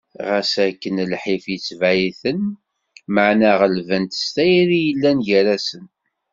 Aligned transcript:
Ɣas 0.27 0.53
akken 0.67 0.95
lḥif, 1.13 1.43
yetbeε-iten, 1.49 2.41
meɛna 3.13 3.51
γelben-t 3.59 4.19
s 4.23 4.25
tayri 4.35 4.75
i 4.81 4.85
yellan 4.87 5.19
gar-asen. 5.27 5.85